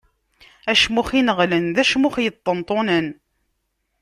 [0.71, 3.07] Acmux ineɣlen, d acmux iṭenṭunen.